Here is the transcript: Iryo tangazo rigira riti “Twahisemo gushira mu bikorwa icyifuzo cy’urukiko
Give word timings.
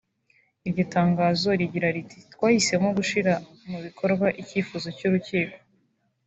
Iryo 0.67 0.83
tangazo 0.95 1.47
rigira 1.59 1.87
riti 1.95 2.17
“Twahisemo 2.33 2.89
gushira 2.97 3.31
mu 3.69 3.77
bikorwa 3.85 4.27
icyifuzo 4.41 4.87
cy’urukiko 4.97 5.57